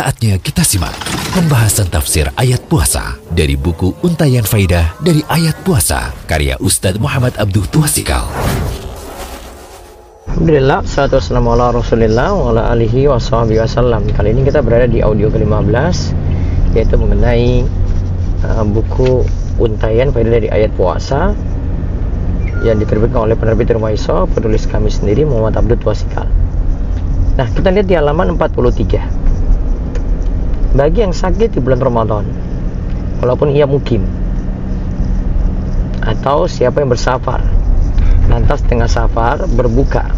[0.00, 0.96] Saatnya kita simak
[1.36, 7.68] pembahasan tafsir ayat puasa dari buku Untayan Faidah dari Ayat Puasa karya Ustadz Muhammad Abduh
[7.68, 8.24] Tuasikal.
[10.24, 15.04] Alhamdulillah, salatu wassalamu ala rasulillah wa ala alihi wa wasallam Kali ini kita berada di
[15.04, 15.96] audio ke-15
[16.80, 17.68] Yaitu mengenai
[18.48, 19.28] uh, buku
[19.60, 21.36] Untayan Faidah dari Ayat Puasa
[22.64, 26.24] Yang diterbitkan oleh penerbit Rumaiso Penulis kami sendiri Muhammad Abdul Tuasikal.
[27.36, 29.19] Nah, kita lihat di halaman 43
[30.74, 32.24] bagi yang sakit di bulan Ramadan
[33.24, 34.06] walaupun ia mukim
[36.00, 37.42] atau siapa yang bersafar
[38.30, 40.10] lantas tengah safar berbuka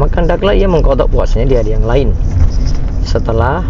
[0.00, 2.08] maka hendaklah ia mengkodok puasanya di hari yang lain.
[3.04, 3.60] Setelah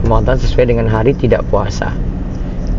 [0.00, 1.92] Ramadan sesuai dengan hari tidak puasa.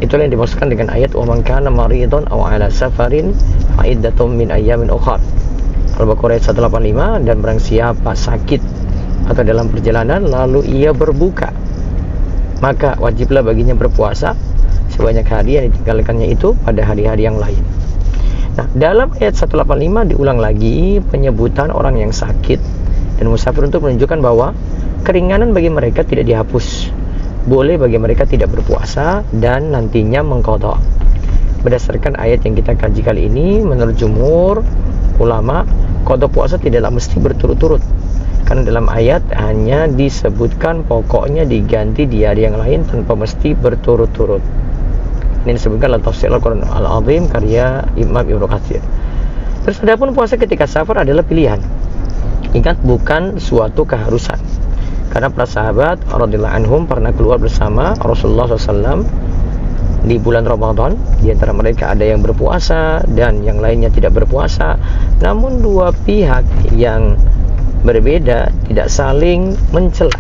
[0.01, 3.31] Itulah yang dimaksudkan dengan ayat wa man kana maridun aw ala safarin
[3.77, 5.21] fa'iddatum min ayyamin ukhra
[5.95, 8.59] Al-Baqarah 185 dan barang siapa sakit
[9.31, 11.53] atau dalam perjalanan lalu ia berbuka
[12.63, 14.35] maka wajiblah baginya berpuasa
[14.95, 17.59] sebanyak hari yang ditinggalkannya itu pada hari-hari yang lain.
[18.55, 22.59] Nah, dalam ayat 185 diulang lagi penyebutan orang yang sakit
[23.19, 24.55] dan musafir untuk menunjukkan bahwa
[25.03, 26.87] keringanan bagi mereka tidak dihapus.
[27.45, 30.79] Boleh bagi mereka tidak berpuasa dan nantinya mengkodok.
[31.61, 34.63] Berdasarkan ayat yang kita kaji kali ini, menurut jumhur
[35.19, 35.67] ulama,
[36.07, 37.83] kodok puasa tidaklah mesti berturut-turut
[38.45, 44.41] karena dalam ayat hanya disebutkan pokoknya diganti di hari yang lain tanpa mesti berturut-turut.
[45.45, 48.81] Ini disebutkan dalam tafsir Al-Quran Al-Azim karya Imam Ibnu Katsir.
[49.65, 51.57] Terus adapun puasa ketika safar adalah pilihan.
[52.53, 54.37] Ingat bukan suatu keharusan.
[55.09, 59.05] Karena para sahabat anhum pernah keluar bersama Rasulullah SAW
[60.05, 60.93] di bulan Ramadan.
[61.17, 64.77] Di antara mereka ada yang berpuasa dan yang lainnya tidak berpuasa.
[65.17, 66.45] Namun dua pihak
[66.77, 67.17] yang
[67.85, 70.17] berbeda tidak saling mencela.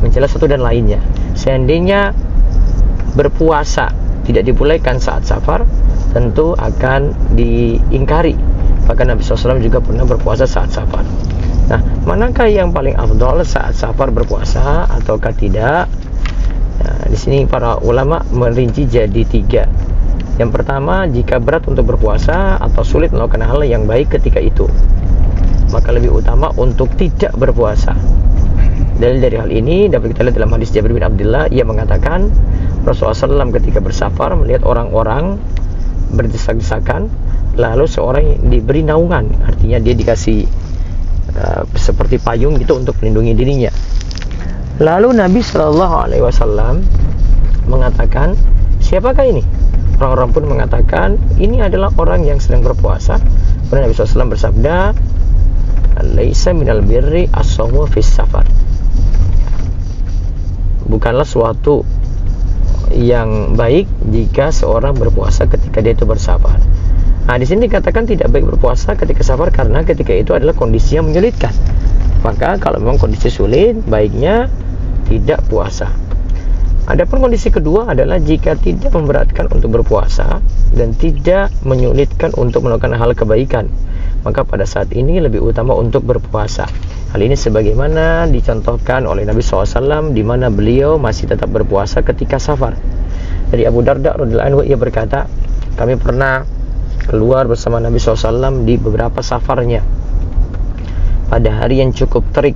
[0.00, 0.98] Mencela satu dan lainnya.
[1.36, 2.16] Seandainya
[3.12, 3.92] berpuasa
[4.24, 5.68] tidak dibolehkan saat safar
[6.16, 8.34] tentu akan diingkari.
[8.88, 11.04] Bahkan Nabi SAW juga pernah berpuasa saat safar.
[11.70, 15.86] Nah manakah yang paling afdol saat safar berpuasa ataukah tidak?
[16.80, 19.68] Nah, di sini para ulama merinci jadi tiga.
[20.40, 24.64] Yang pertama jika berat untuk berpuasa atau sulit melakukan hal yang baik ketika itu
[25.70, 27.94] maka lebih utama untuk tidak berpuasa.
[29.00, 31.48] Dalil dari hal ini dapat kita lihat dalam hadis Jabir bin Abdullah.
[31.48, 32.28] Ia mengatakan
[32.84, 35.40] Rasulullah SAW ketika bersafar melihat orang-orang
[36.12, 37.08] berdesak-desakan
[37.56, 39.30] lalu seorang diberi naungan.
[39.48, 40.44] Artinya dia dikasih
[41.32, 43.72] uh, seperti payung gitu untuk melindungi dirinya.
[44.80, 46.84] Lalu Nabi Shallallahu Alaihi Wasallam
[47.68, 48.36] mengatakan
[48.84, 49.44] siapakah ini?
[50.00, 53.20] Orang-orang pun mengatakan ini adalah orang yang sedang berpuasa.
[53.68, 54.96] Kemudian Nabi SAW bersabda
[56.02, 58.44] laisa minal birri as-sawmu fis safar
[60.90, 61.86] bukanlah suatu
[62.90, 66.58] yang baik jika seorang berpuasa ketika dia itu bersafar.
[67.30, 71.06] Nah, di sini dikatakan tidak baik berpuasa ketika safar karena ketika itu adalah kondisi yang
[71.06, 71.54] menyulitkan.
[72.26, 74.50] Maka kalau memang kondisi sulit, baiknya
[75.06, 75.86] tidak puasa.
[76.90, 80.42] Adapun kondisi kedua adalah jika tidak memberatkan untuk berpuasa
[80.74, 83.70] dan tidak menyulitkan untuk melakukan hal kebaikan
[84.22, 86.68] maka pada saat ini lebih utama untuk berpuasa.
[87.10, 92.78] Hal ini sebagaimana dicontohkan oleh Nabi SAW di mana beliau masih tetap berpuasa ketika safar.
[93.50, 95.26] Dari Abu Darda radhiyallahu anhu ia berkata,
[95.74, 96.46] kami pernah
[97.10, 99.82] keluar bersama Nabi SAW di beberapa safarnya
[101.30, 102.54] pada hari yang cukup terik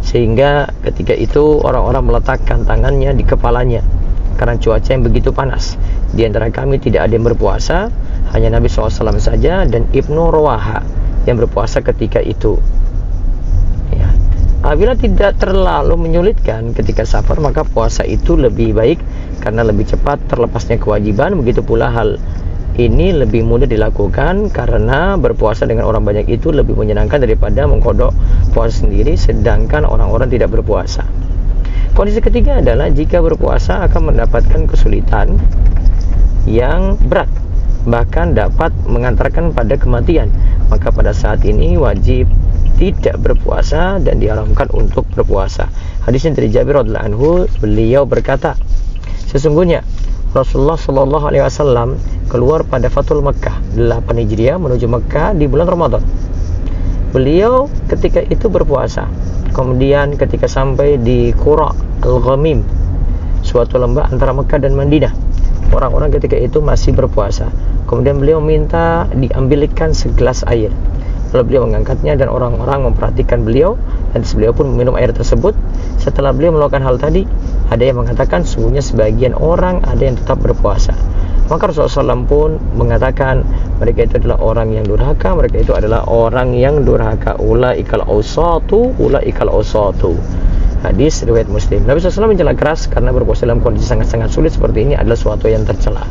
[0.00, 3.84] sehingga ketika itu orang-orang meletakkan tangannya di kepalanya
[4.40, 5.76] karena cuaca yang begitu panas.
[6.16, 7.92] Di antara kami tidak ada yang berpuasa,
[8.30, 10.82] hanya Nabi SAW saja dan Ibnu Rawaha
[11.26, 12.56] yang berpuasa ketika itu.
[13.90, 14.06] Ya.
[14.62, 19.02] apabila tidak terlalu menyulitkan ketika safar maka puasa itu lebih baik
[19.42, 21.34] karena lebih cepat terlepasnya kewajiban.
[21.42, 22.22] Begitu pula hal
[22.78, 28.14] ini lebih mudah dilakukan karena berpuasa dengan orang banyak itu lebih menyenangkan daripada mengkodok
[28.54, 31.02] puasa sendiri sedangkan orang-orang tidak berpuasa.
[31.90, 35.34] Kondisi ketiga adalah jika berpuasa akan mendapatkan kesulitan
[36.46, 37.39] yang berat
[37.88, 40.28] bahkan dapat mengantarkan pada kematian
[40.68, 42.28] maka pada saat ini wajib
[42.76, 45.68] tidak berpuasa dan diharamkan untuk berpuasa
[46.04, 47.30] hadisnya dari Jabir radhiallahu anhu
[47.60, 48.56] beliau berkata
[49.28, 49.84] sesungguhnya
[50.30, 51.98] Rasulullah Shallallahu Alaihi Wasallam
[52.30, 56.06] keluar pada Fatul Mekah 8 Hijriah menuju Mekah di bulan Ramadan.
[57.10, 59.10] Beliau ketika itu berpuasa.
[59.50, 61.74] Kemudian ketika sampai di Qura
[62.06, 62.62] Al-Ghamim,
[63.42, 65.10] suatu lembah antara Mekah dan Madinah,
[65.74, 67.50] orang-orang ketika itu masih berpuasa.
[67.90, 70.70] Kemudian beliau minta diambilkan segelas air.
[71.30, 73.74] lalu beliau mengangkatnya dan orang-orang memperhatikan beliau.
[74.14, 75.58] Dan beliau pun meminum air tersebut.
[75.98, 77.26] Setelah beliau melakukan hal tadi
[77.66, 80.94] ada yang mengatakan sungguhnya sebagian orang ada yang tetap berpuasa.
[81.50, 83.42] Maka Rasulullah SAW pun mengatakan
[83.82, 87.42] mereka itu adalah orang yang durhaka mereka itu adalah orang yang durhaka.
[87.42, 90.14] Ula ikal ausatu ula ikal ausatu
[90.86, 91.82] hadis riwayat muslim.
[91.90, 95.66] Nabi SAW menjelaskan keras karena berpuasa dalam kondisi sangat-sangat sulit seperti ini adalah suatu yang
[95.66, 96.06] tercela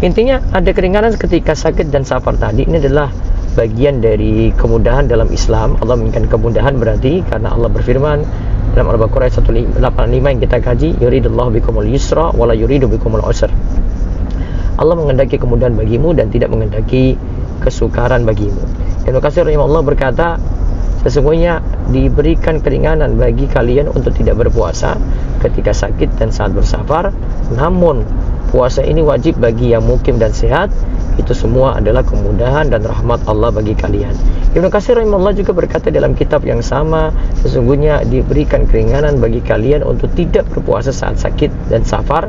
[0.00, 3.12] intinya ada keringanan ketika sakit dan safar tadi ini adalah
[3.54, 5.76] bagian dari kemudahan dalam Islam.
[5.82, 8.18] Allah menginginkan kemudahan berarti karena Allah berfirman
[8.72, 9.82] dalam Al-Baqarah ayat 185
[10.22, 13.50] yang kita kaji, yuridullahu bikumul yusra wala yuridu bikumul usra.
[14.78, 17.18] Allah mengendaki kemudahan bagimu dan tidak mengendaki
[17.60, 18.62] kesukaran bagimu.
[19.04, 20.38] Dan kasih Allah berkata,
[21.02, 21.60] sesungguhnya
[21.90, 24.96] diberikan keringanan bagi kalian untuk tidak berpuasa
[25.42, 27.10] ketika sakit dan saat bersafar.
[27.52, 28.06] Namun
[28.50, 30.68] puasa ini wajib bagi yang mukim dan sehat
[31.18, 34.12] itu semua adalah kemudahan dan rahmat Allah bagi kalian.
[34.50, 37.14] Ibnu Katsir rahimahullah juga berkata dalam kitab yang sama,
[37.44, 42.26] sesungguhnya diberikan keringanan bagi kalian untuk tidak berpuasa saat sakit dan safar.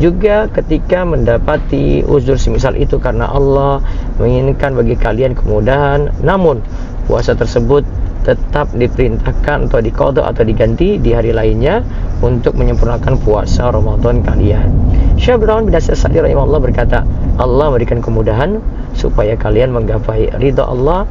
[0.00, 3.84] Juga ketika mendapati uzur semisal itu karena Allah
[4.16, 6.64] menginginkan bagi kalian kemudahan, namun
[7.04, 7.84] puasa tersebut
[8.24, 11.84] tetap diperintahkan atau dikodok atau diganti di hari lainnya
[12.20, 14.99] untuk menyempurnakan puasa Ramadan kalian.
[15.20, 17.04] Syekh Ibrahim bin Nasir Sa'di rahimahullah berkata,
[17.36, 18.56] Allah memberikan kemudahan
[18.96, 21.04] supaya kalian menggapai ridha Allah.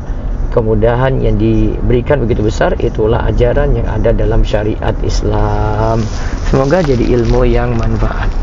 [0.49, 6.01] Kemudahan yang diberikan begitu besar itulah ajaran yang ada dalam syariat Islam.
[6.49, 8.33] Semoga jadi ilmu yang manfaat.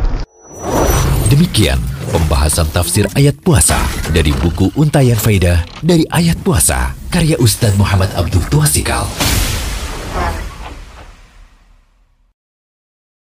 [1.26, 1.82] Demikian
[2.14, 3.74] pembahasan tafsir ayat puasa
[4.14, 9.02] dari buku Untayan Faidah dari Ayat Puasa karya Ustaz Muhammad Abdul Tuasikal.